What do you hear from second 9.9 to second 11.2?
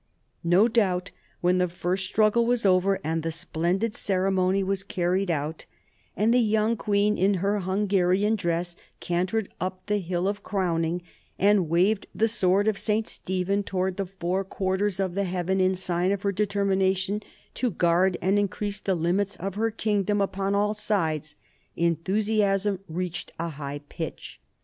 "Hill of Crowning,"